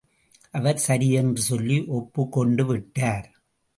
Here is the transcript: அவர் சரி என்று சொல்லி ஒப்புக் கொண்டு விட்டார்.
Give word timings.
அவர் 0.51 0.77
சரி 0.77 1.11
என்று 1.11 1.41
சொல்லி 1.41 1.85
ஒப்புக் 1.87 2.31
கொண்டு 2.31 2.65
விட்டார். 2.65 3.27